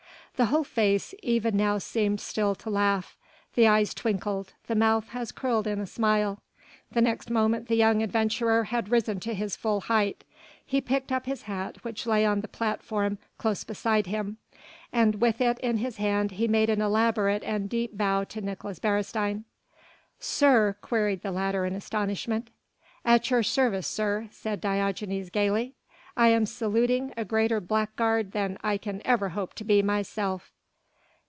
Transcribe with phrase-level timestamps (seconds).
[0.37, 3.15] The whole face, even now seemed still to laugh,
[3.53, 6.41] the eyes twinkled, the mouth was curled in a smile.
[6.93, 10.23] The next moment the young adventurer had risen to his full height.
[10.65, 14.37] He picked up his hat which lay on the platform close beside him
[14.91, 18.79] and with it in his hand he made an elaborate and deep bow to Nicolaes
[18.79, 19.43] Beresteyn.
[20.17, 22.49] "Sir?" queried the latter in astonishment.
[23.05, 25.75] "At your service, sir," said Diogenes gaily,
[26.17, 30.51] "I am saluting a greater blackguard than I can ever hope to be myself."